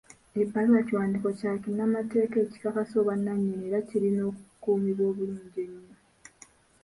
[0.41, 5.95] Ebbaluwa kiwandiiko kya kinnamateeka ekikakasa obwanannyini era kirina okukuumibwa obulungi ennyo.